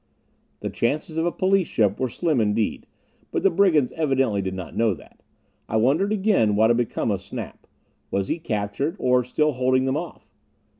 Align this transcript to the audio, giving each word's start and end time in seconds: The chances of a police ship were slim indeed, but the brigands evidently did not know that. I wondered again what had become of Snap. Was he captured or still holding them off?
The 0.61 0.71
chances 0.71 1.15
of 1.17 1.27
a 1.27 1.31
police 1.31 1.67
ship 1.67 1.99
were 1.99 2.09
slim 2.09 2.41
indeed, 2.41 2.87
but 3.29 3.43
the 3.43 3.51
brigands 3.51 3.91
evidently 3.91 4.41
did 4.41 4.55
not 4.55 4.75
know 4.75 4.95
that. 4.95 5.21
I 5.69 5.77
wondered 5.77 6.11
again 6.11 6.55
what 6.55 6.71
had 6.71 6.77
become 6.77 7.11
of 7.11 7.21
Snap. 7.21 7.67
Was 8.09 8.27
he 8.27 8.39
captured 8.39 8.95
or 8.97 9.23
still 9.23 9.51
holding 9.51 9.85
them 9.85 9.97
off? 9.97 10.27